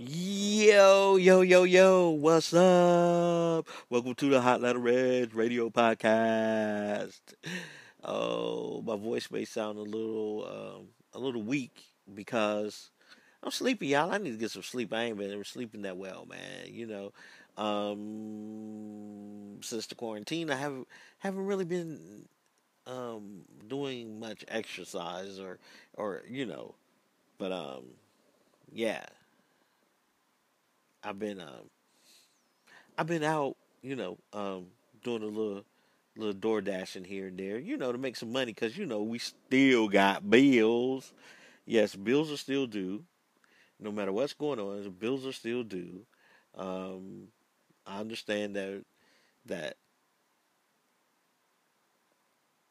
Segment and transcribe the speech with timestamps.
[0.00, 3.66] Yo, yo, yo, yo, what's up?
[3.90, 7.18] Welcome to the Hot Letter Reds Radio Podcast.
[8.04, 11.82] Oh, my voice may sound a little um, a little weak
[12.14, 12.90] because
[13.42, 14.12] I'm sleepy, y'all.
[14.12, 14.92] I need to get some sleep.
[14.92, 16.72] I ain't been sleeping that well, man.
[16.72, 17.12] You know,
[17.60, 20.86] um, since the quarantine, I haven't
[21.18, 22.28] haven't really been
[22.86, 25.58] um, doing much exercise or
[25.94, 26.76] or you know,
[27.36, 27.82] but um,
[28.72, 29.04] yeah.
[31.02, 31.70] I've been um
[32.96, 34.66] I've been out, you know, um
[35.02, 35.64] doing a little
[36.16, 39.02] little door dashing here and there, you know, to make some money cuz you know
[39.02, 41.12] we still got bills.
[41.66, 43.04] Yes, bills are still due.
[43.80, 46.06] No matter what's going on, bills are still due.
[46.56, 47.28] Um
[47.86, 48.84] I understand that
[49.46, 49.76] that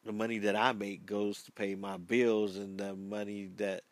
[0.04, 3.82] the money that I make goes to pay my bills and the money that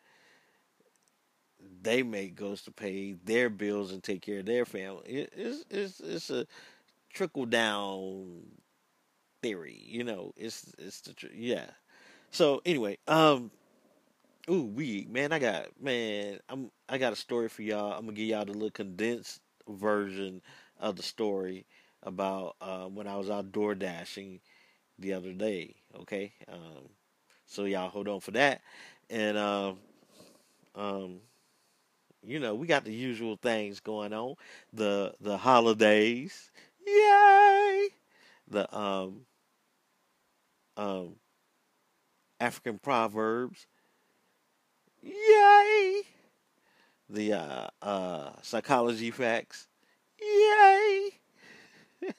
[1.81, 5.05] they make goes to pay their bills and take care of their family.
[5.07, 6.45] It, it's it's it's a
[7.13, 8.43] trickle down
[9.41, 10.33] theory, you know.
[10.37, 11.65] It's it's the tr- yeah.
[12.31, 13.51] So anyway, um,
[14.49, 17.93] ooh, we man, I got man, I'm I got a story for y'all.
[17.93, 20.41] I'm gonna give y'all the little condensed version
[20.79, 21.65] of the story
[22.03, 24.39] about uh, when I was out door dashing
[24.99, 25.75] the other day.
[26.01, 26.89] Okay, um,
[27.45, 28.61] so y'all hold on for that,
[29.09, 29.77] and um,
[30.75, 31.19] um
[32.27, 34.35] you know, we got the usual things going on.
[34.73, 36.51] The the holidays.
[36.85, 37.89] Yay!
[38.49, 39.21] The um
[40.75, 41.15] um
[42.39, 43.65] African proverbs.
[45.01, 46.01] Yay!
[47.09, 49.67] The uh uh psychology facts.
[50.19, 51.11] Yay!
[52.03, 52.09] uh,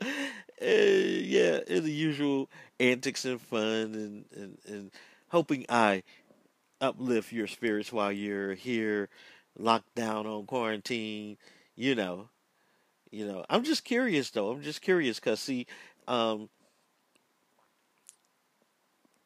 [0.60, 4.90] yeah, the usual antics and fun and, and, and
[5.28, 6.02] hoping I
[6.80, 9.08] uplift your spirits while you're here
[9.58, 11.36] locked down on quarantine
[11.74, 12.28] you know
[13.10, 13.44] you know.
[13.48, 14.50] I'm just curious though.
[14.50, 15.66] I'm just curious because see
[16.08, 16.48] um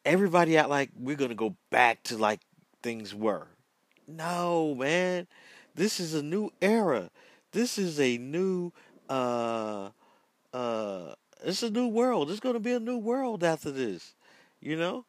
[0.04, 2.40] everybody act like we're gonna go back to like
[2.82, 3.48] things were.
[4.06, 5.26] No man.
[5.74, 7.10] This is a new era.
[7.52, 8.72] This is a new
[9.08, 9.90] uh
[10.52, 11.14] uh
[11.44, 12.30] it's a new world.
[12.30, 14.14] It's gonna be a new world after this
[14.60, 15.04] you know?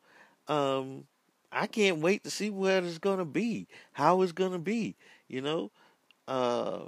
[0.48, 1.06] Um
[1.52, 4.96] I can't wait to see what it's gonna be, how it's gonna be.
[5.28, 5.72] You know,
[6.28, 6.82] uh,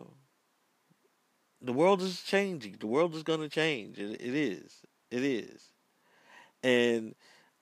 [1.62, 2.78] the world is changing.
[2.80, 3.98] The world is gonna change.
[4.00, 4.82] It, it is.
[5.12, 5.70] It is.
[6.64, 7.16] And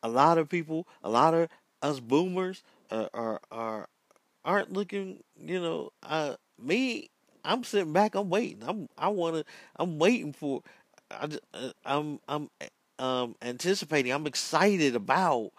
[0.03, 1.49] a lot of people, a lot of
[1.81, 3.87] us boomers, uh, are are
[4.45, 5.23] aren't looking.
[5.39, 7.09] You know, uh, me.
[7.45, 8.15] I'm sitting back.
[8.15, 8.63] I'm waiting.
[8.67, 8.89] I'm.
[8.97, 9.45] I wanna.
[9.77, 10.63] I'm waiting for.
[11.11, 12.19] I, uh, I'm.
[12.27, 12.49] I'm.
[12.99, 14.11] Um, anticipating.
[14.13, 15.51] I'm excited about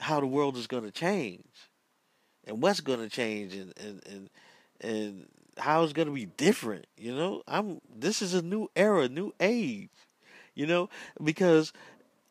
[0.00, 1.44] how the world is going to change
[2.46, 4.30] and what's going to change and and and
[4.80, 5.26] and
[5.58, 7.42] how it's going to be different you know?
[7.48, 9.90] I'm this is a new era new age
[10.54, 10.88] you know?
[11.22, 11.72] Because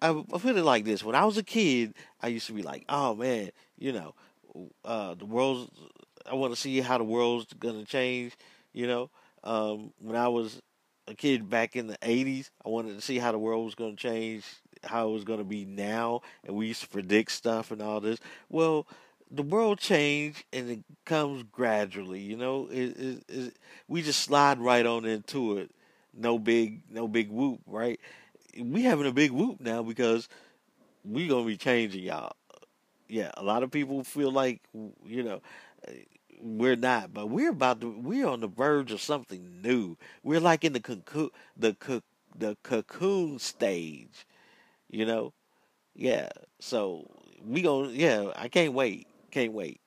[0.02, 2.64] I, I put it like this when i was a kid i used to be
[2.64, 4.14] like oh man you know
[4.84, 5.72] uh the world's
[6.30, 8.34] i want to see how the world's going to change
[8.74, 9.10] you know?
[9.44, 10.62] Um when i was
[11.08, 13.96] a kid back in the 80s i wanted to see how the world was going
[13.96, 14.44] to change
[14.86, 18.00] how it was going to be now, and we used to predict stuff and all
[18.00, 18.20] this.
[18.50, 18.88] Well,
[19.32, 22.22] the world changed, and it comes gradually.
[22.22, 23.58] You know, it, it, it,
[23.88, 25.72] we just slide right on into it.
[26.14, 28.00] No big, no big whoop, right?
[28.58, 30.30] We having a big whoop now because
[31.04, 32.36] we gonna be changing, y'all.
[33.08, 34.62] Yeah, a lot of people feel like
[35.06, 35.42] you know
[36.42, 37.90] we're not, but we're about to.
[37.90, 39.98] We're on the verge of something new.
[40.24, 41.76] We're like in the cocoon, the
[42.38, 44.26] the cocoon stage
[44.90, 45.34] you know?
[45.96, 46.30] Yeah.
[46.60, 47.10] So
[47.46, 49.08] we go yeah, I can't wait.
[49.32, 49.80] Can't wait.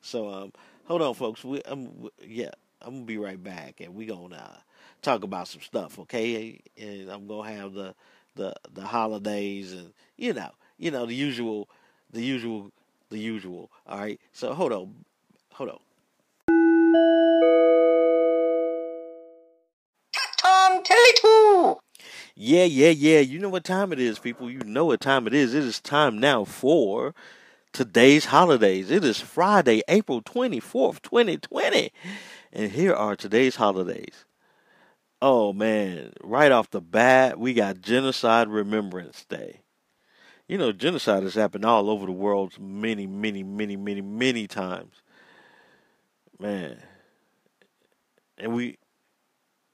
[0.00, 0.52] So um
[0.84, 1.44] hold on folks.
[1.44, 2.50] We um yeah,
[2.80, 4.60] I'm gonna be right back and we gonna uh,
[5.00, 6.60] talk about some stuff, okay?
[6.80, 7.94] And I'm gonna have the
[8.34, 11.68] the the holidays and you know, you know, the usual
[12.10, 12.72] the usual
[13.10, 13.70] the usual.
[13.86, 14.20] All right.
[14.32, 15.04] So hold on.
[15.52, 15.78] Hold on.
[20.38, 21.76] Tom Telly 2.
[22.34, 23.20] Yeah, yeah, yeah.
[23.20, 24.50] You know what time it is, people.
[24.50, 25.54] You know what time it is.
[25.54, 27.14] It is time now for
[27.72, 28.90] today's holidays.
[28.90, 31.92] It is Friday, April 24th, 2020.
[32.52, 34.24] And here are today's holidays.
[35.20, 36.12] Oh, man.
[36.22, 39.60] Right off the bat, we got Genocide Remembrance Day.
[40.48, 45.02] You know, genocide has happened all over the world many, many, many, many, many times.
[46.38, 46.78] Man.
[48.38, 48.78] And we,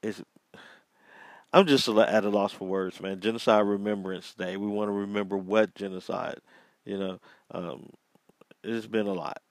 [0.03, 0.21] it's
[1.51, 3.21] I'm just at a loss for words, man.
[3.21, 4.55] Genocide Remembrance Day.
[4.55, 6.39] We want to remember what genocide.
[6.85, 7.19] You know,
[7.51, 7.89] um,
[8.63, 9.41] it's been a lot.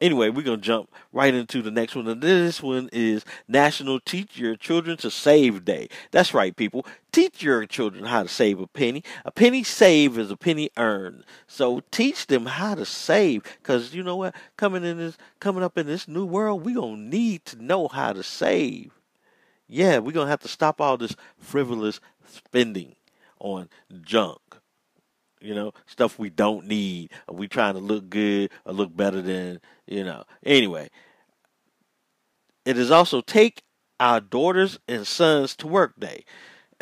[0.00, 2.06] Anyway, we're gonna jump right into the next one.
[2.08, 5.88] And this one is National Teach Your Children to Save Day.
[6.10, 6.86] That's right, people.
[7.12, 9.04] Teach your children how to save a penny.
[9.26, 11.24] A penny saved is a penny earned.
[11.46, 13.42] So teach them how to save.
[13.62, 14.34] Cause you know what?
[14.56, 18.14] Coming in this coming up in this new world, we gonna need to know how
[18.14, 18.99] to save.
[19.70, 22.96] Yeah, we're gonna have to stop all this frivolous spending
[23.38, 23.68] on
[24.02, 24.40] junk
[25.40, 27.10] you know, stuff we don't need.
[27.26, 30.24] Or we trying to look good or look better than, you know.
[30.44, 30.90] Anyway,
[32.64, 33.62] it is also take
[33.98, 36.24] our daughters and sons to work day.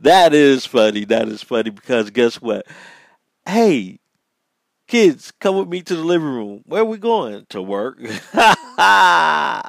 [0.00, 1.04] that is funny.
[1.04, 2.66] That is funny because guess what?
[3.46, 3.98] Hey,
[4.92, 6.64] Kids, come with me to the living room.
[6.66, 7.46] Where we going?
[7.48, 7.98] To work.
[8.34, 9.64] yeah.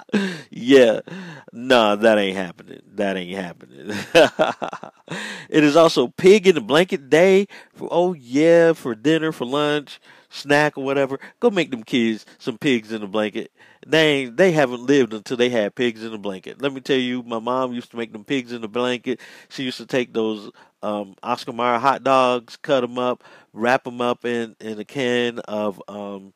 [1.54, 2.82] No, that ain't happening.
[2.96, 3.96] That ain't happening.
[5.50, 7.48] it is also pig in the blanket day.
[7.74, 11.18] For, oh, yeah, for dinner, for lunch, snack, or whatever.
[11.40, 13.54] Go make them kids some pigs in the blanket.
[13.88, 16.62] They they haven't lived until they had pigs in the blanket.
[16.62, 19.22] Let me tell you, my mom used to make them pigs in the blanket.
[19.50, 20.52] She used to take those
[20.84, 25.40] um, Oscar Mayer hot dogs, cut them up, wrap them up in, in a can
[25.40, 26.34] of um,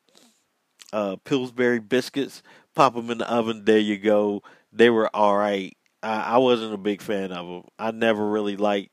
[0.92, 2.42] uh, Pillsbury biscuits,
[2.74, 3.64] pop them in the oven.
[3.64, 4.42] There you go.
[4.72, 5.76] They were all right.
[6.02, 7.64] I, I wasn't a big fan of them.
[7.78, 8.90] I never really liked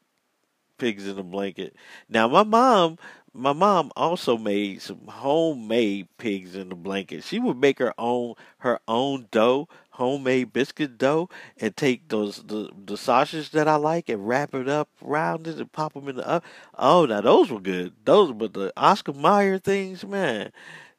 [0.78, 1.76] pigs in a blanket.
[2.10, 2.98] Now my mom
[3.34, 7.24] my mom also made some homemade pigs in a blanket.
[7.24, 12.70] She would make her own her own dough, homemade biscuit dough, and take those the,
[12.86, 16.18] the sausages that I like and wrap it up around it and pop them in
[16.18, 16.50] the oven.
[16.78, 17.94] Oh, now those were good.
[18.06, 20.52] Those, but the Oscar Mayer things, man,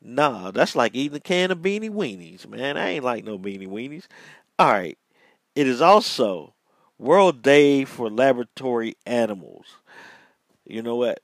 [0.03, 2.77] nah, that's like eating a can of beanie weenies, man.
[2.77, 4.07] I ain't like no beanie weenies.
[4.59, 4.99] All right,
[5.55, 6.55] it is also
[6.99, 9.67] World Day for Laboratory Animals.
[10.67, 11.21] You know what?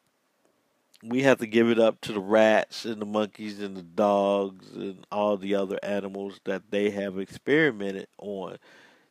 [1.02, 4.70] We have to give it up to the rats and the monkeys and the dogs
[4.74, 8.56] and all the other animals that they have experimented on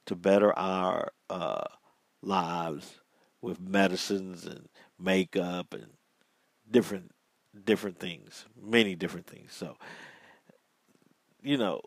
[0.05, 1.63] to better our uh,
[2.21, 2.99] lives
[3.41, 5.88] with medicines and makeup and
[6.69, 7.11] different
[7.65, 9.53] different things, many different things.
[9.53, 9.75] So,
[11.43, 11.81] you know,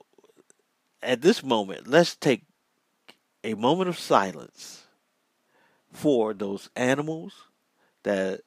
[1.03, 2.43] at this moment, let's take
[3.43, 4.83] a moment of silence
[5.91, 7.33] for those animals
[8.03, 8.43] that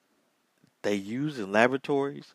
[0.84, 2.34] they use in laboratories.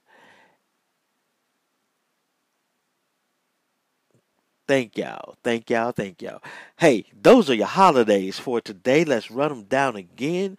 [4.69, 5.35] Thank y'all.
[5.43, 5.93] Thank y'all.
[5.93, 6.43] Thank y'all.
[6.79, 9.05] Hey, those are your holidays for today.
[9.05, 10.56] Let's run them down again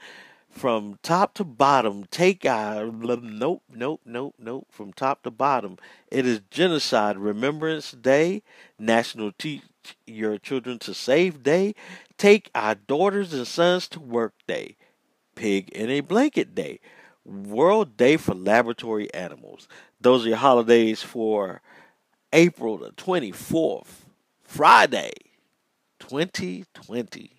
[0.50, 2.06] from top to bottom.
[2.12, 4.68] Take our nope, nope, nope, nope.
[4.70, 5.78] From top to bottom,
[6.12, 8.44] it is Genocide Remembrance Day,
[8.78, 9.64] National Teach
[10.06, 11.74] Your Children to Save Day,
[12.18, 14.76] Take Our Daughters and Sons to Work Day,
[15.36, 16.80] Pig in a Blanket Day,
[17.26, 19.68] World Day for Laboratory Animals.
[20.02, 21.62] Those are your holidays for
[22.32, 24.06] April the 24th,
[24.42, 25.14] Friday,
[26.00, 27.32] 2020.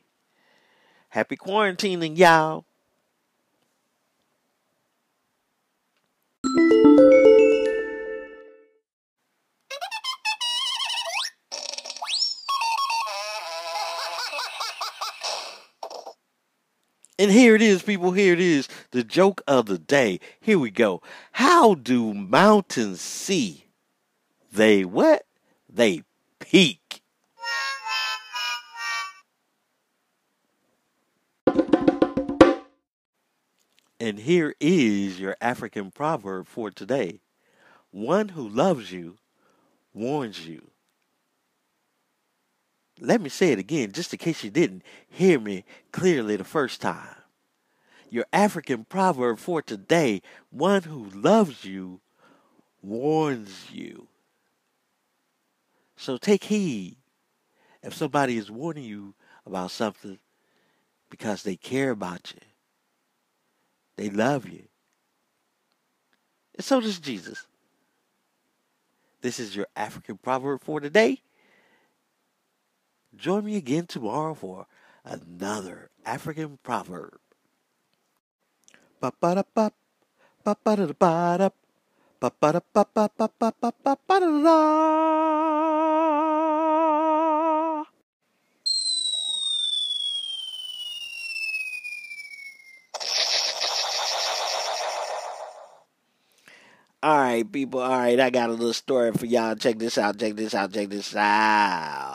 [1.11, 2.65] Happy quarantining, y'all.
[17.25, 18.13] And here it is, people.
[18.13, 18.69] Here it is.
[18.91, 20.21] The joke of the day.
[20.43, 21.01] Here we go.
[21.33, 23.65] How do mountains see?
[24.53, 25.25] They what?
[25.67, 26.03] They
[26.39, 27.01] peak.
[33.99, 37.21] And here is your African proverb for today
[37.91, 39.17] One who loves you
[39.95, 40.74] warns you.
[43.01, 46.81] Let me say it again, just in case you didn't hear me clearly the first
[46.81, 47.17] time.
[48.09, 52.01] Your African proverb for today one who loves you
[52.83, 54.07] warns you.
[55.97, 56.97] So take heed
[57.83, 59.15] if somebody is warning you
[59.47, 60.19] about something
[61.11, 62.41] because they care about you,
[63.97, 64.65] they love you.
[66.55, 67.47] And so does Jesus.
[69.21, 71.21] This is your African proverb for today.
[73.17, 74.67] Join me again tomorrow for
[75.05, 77.19] another African proverb.
[97.03, 97.81] All right, people.
[97.81, 99.55] All right, I got a little story for y'all.
[99.57, 100.19] Check this out.
[100.19, 100.73] Check this out.
[100.73, 102.14] Check this out.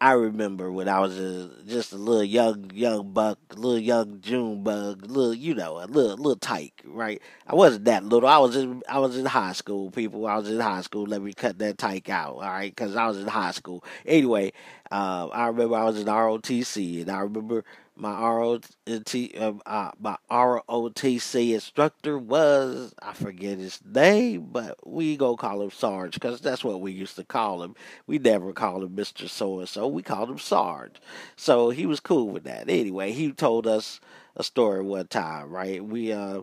[0.00, 4.62] I remember when I was a, just a little young young buck, little young June
[4.62, 7.20] bug, little you know, a little little tyke, right?
[7.48, 8.28] I wasn't that little.
[8.28, 10.24] I was in I was in high school, people.
[10.28, 11.04] I was in high school.
[11.04, 12.70] Let me cut that tyke out, all right?
[12.70, 13.82] Because I was in high school.
[14.06, 14.52] Anyway,
[14.92, 17.64] uh, I remember I was in ROTC, and I remember
[17.98, 25.36] my ROT uh, uh, my ROTC instructor was I forget his name, but we gonna
[25.36, 27.74] call him Sarge because that's what we used to call him.
[28.06, 29.88] We never called him Mister So and So.
[29.88, 30.96] We called him Sarge.
[31.36, 32.68] So he was cool with that.
[32.68, 34.00] Anyway, he told us
[34.36, 35.50] a story one time.
[35.50, 36.42] Right, we uh,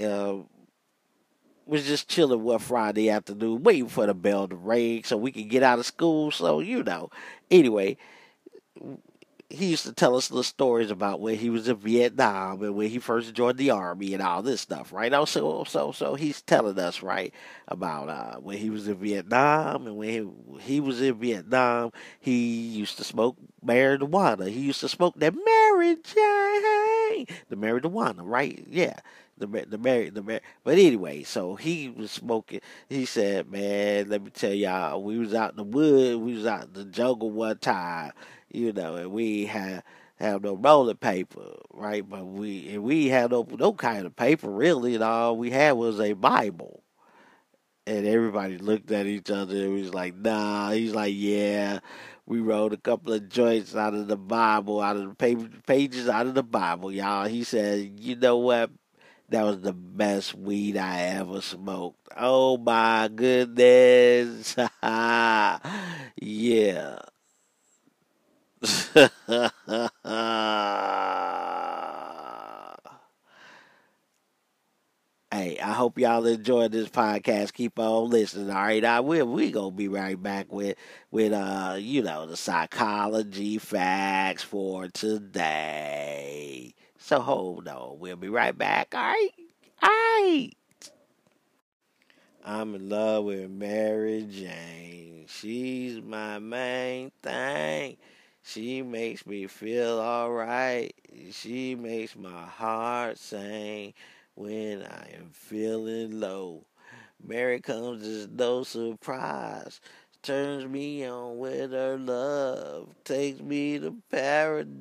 [0.00, 0.36] uh
[1.66, 5.48] was just chilling one Friday afternoon, waiting for the bell to ring so we could
[5.48, 6.30] get out of school.
[6.30, 7.10] So you know,
[7.50, 7.96] anyway
[9.48, 12.90] he used to tell us little stories about when he was in Vietnam and when
[12.90, 15.12] he first joined the army and all this stuff, right?
[15.12, 17.32] Also, so so so he's telling us right
[17.68, 22.66] about uh, when he was in Vietnam and when he, he was in Vietnam, he
[22.68, 24.48] used to smoke marijuana.
[24.48, 28.64] He used to smoke that Mary Jane, the marijuana, right?
[28.68, 28.98] Yeah.
[29.38, 32.60] The the Mary the Mary, but anyway, so he was smoking.
[32.88, 36.46] He said, "Man, let me tell y'all, we was out in the wood, we was
[36.46, 38.12] out in the jungle one time,
[38.56, 39.82] you know, and we had
[40.16, 42.08] have no rolling paper, right?
[42.08, 45.72] But we and we had no no kind of paper really, and all we had
[45.72, 46.82] was a Bible.
[47.86, 50.70] And everybody looked at each other and was like, nah.
[50.72, 51.78] He's like, yeah.
[52.26, 56.26] We wrote a couple of joints out of the Bible, out of the pages out
[56.26, 57.26] of the Bible, y'all.
[57.28, 58.70] He said, you know what?
[59.28, 62.08] That was the best weed I ever smoked.
[62.16, 64.56] Oh my goodness.
[64.82, 65.58] yeah.
[75.32, 77.52] Hey, I hope y'all enjoyed this podcast.
[77.52, 78.50] Keep on listening.
[78.50, 79.26] All right, I will.
[79.26, 80.76] We gonna be right back with
[81.10, 86.74] with uh, you know, the psychology facts for today.
[86.98, 87.98] So hold on.
[87.98, 88.94] We'll be right back.
[88.94, 89.30] All right.
[89.82, 90.50] All right.
[92.44, 95.26] I'm in love with Mary Jane.
[95.28, 97.96] She's my main thing.
[98.48, 100.94] She makes me feel alright.
[101.32, 103.92] She makes my heart sing
[104.36, 106.64] when I am feeling low.
[107.20, 109.80] Mary comes as no surprise.
[110.22, 112.94] Turns me on with her love.
[113.02, 114.76] Takes me to paradise.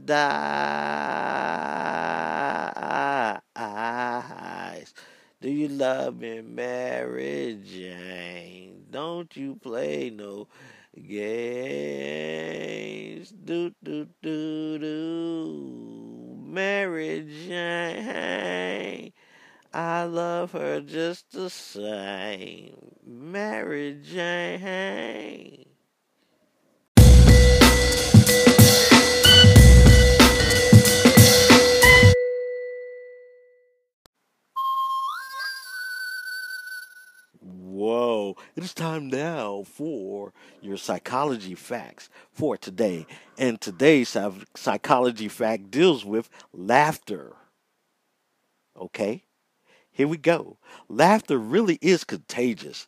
[5.41, 8.85] Do you love me, Mary Jane?
[8.91, 10.47] Don't you play no
[11.01, 12.15] games.
[13.31, 16.37] Do do do do.
[16.45, 19.13] Mary Jane.
[19.73, 22.77] I love her just the same.
[23.05, 25.74] Mary Jane.
[38.55, 40.31] It is time now for
[40.61, 43.05] your psychology facts for today.
[43.37, 44.15] And today's
[44.55, 47.33] psychology fact deals with laughter.
[48.79, 49.23] Okay,
[49.91, 50.57] here we go.
[50.87, 52.87] Laughter really is contagious.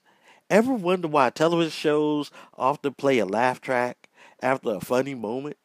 [0.49, 4.09] Ever wonder why television shows often play a laugh track
[4.41, 5.57] after a funny moment?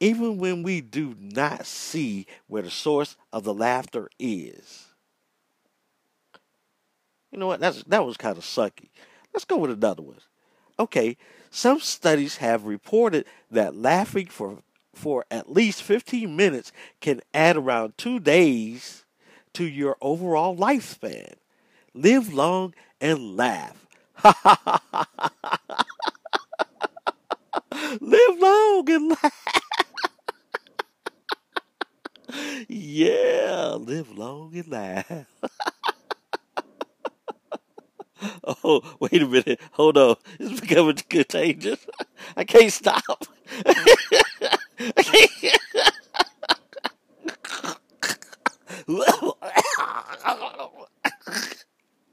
[0.00, 4.86] Even when we do not see where the source of the laughter is.
[7.30, 7.60] You know what?
[7.60, 8.88] That's that was kind of sucky.
[9.32, 10.18] Let's go with another one.
[10.78, 11.16] Okay,
[11.50, 14.58] some studies have reported that laughing for
[14.94, 19.04] for at least 15 minutes can add around 2 days
[19.54, 21.34] to your overall lifespan.
[21.94, 23.86] Live long and laugh.
[28.00, 29.32] Live long and laugh.
[32.68, 35.26] yeah, live long and laugh.
[38.64, 39.60] Oh, wait a minute.
[39.72, 40.16] Hold on.
[40.38, 41.86] It's becoming contagious.
[42.36, 43.02] I can't stop.
[43.66, 45.58] I can't.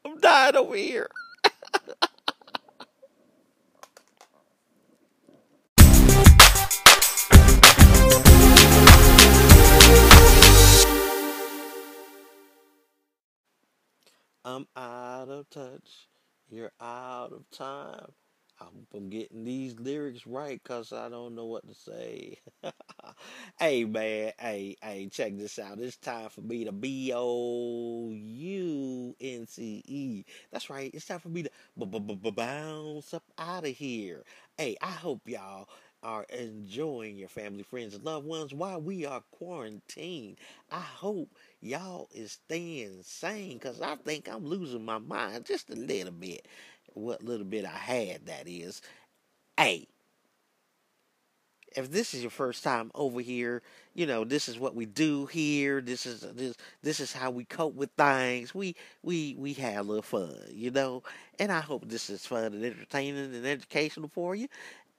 [0.06, 1.10] I'm dying over here.
[14.46, 16.08] I'm out of touch.
[16.50, 18.12] You're out of time.
[18.62, 22.38] I hope I'm getting these lyrics right because I don't know what to say.
[23.60, 24.34] hey, man.
[24.38, 25.80] Hey, hey, check this out.
[25.80, 30.26] It's time for me to B O U N C E.
[30.52, 30.92] That's right.
[30.94, 34.24] It's time for me to b- b- b- bounce up out of here.
[34.58, 35.70] Hey, I hope y'all
[36.04, 40.38] are enjoying your family, friends, and loved ones while we are quarantined.
[40.72, 41.30] I hope
[41.62, 46.48] y'all is staying sane because I think I'm losing my mind just a little bit.
[46.94, 48.82] What little bit I had, that is.
[49.58, 49.88] Hey,
[51.76, 53.62] if this is your first time over here,
[53.94, 55.82] you know this is what we do here.
[55.82, 58.56] This is this this is how we cope with things.
[58.56, 61.04] We we we have a little fun, you know.
[61.38, 64.48] And I hope this is fun and entertaining and educational for you.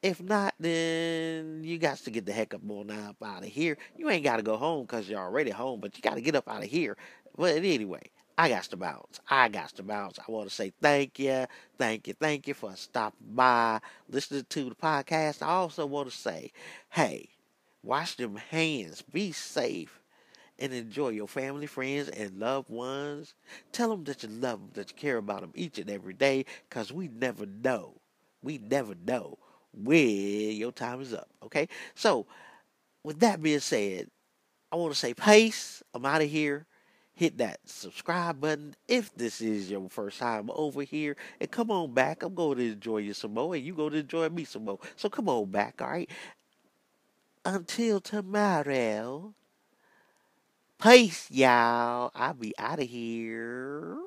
[0.02, 3.76] If not, then you got to get the heck up on up out of here.
[3.98, 6.34] You ain't got to go home because you're already home, but you got to get
[6.34, 6.96] up out of here.
[7.36, 8.04] But anyway,
[8.38, 9.20] I got to bounce.
[9.28, 10.18] I got to bounce.
[10.18, 11.44] I want to say thank you,
[11.76, 15.42] thank you, thank you for stopping by, listening to the podcast.
[15.42, 16.52] I also want to say,
[16.88, 17.28] hey,
[17.82, 20.00] wash them hands, be safe,
[20.58, 23.34] and enjoy your family, friends, and loved ones.
[23.72, 26.46] Tell them that you love them, that you care about them each and every day,
[26.70, 27.96] because we never know.
[28.42, 29.36] We never know
[29.72, 31.28] where your time is up.
[31.44, 31.68] Okay?
[31.94, 32.26] So,
[33.02, 34.08] with that being said,
[34.72, 35.82] I want to say peace.
[35.94, 36.66] I'm out of here.
[37.12, 41.16] Hit that subscribe button if this is your first time over here.
[41.40, 42.22] And come on back.
[42.22, 44.78] I'm going to enjoy you some more, and you going to enjoy me some more.
[44.96, 46.08] So come on back, all right?
[47.44, 49.34] Until tomorrow.
[50.82, 52.10] Peace, y'all.
[52.14, 53.98] I'll be out of here.